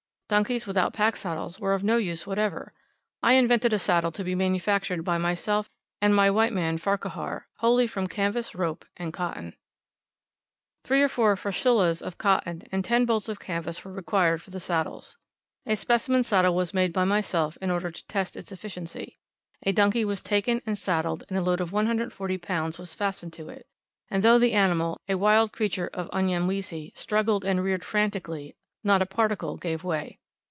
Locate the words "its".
18.37-18.53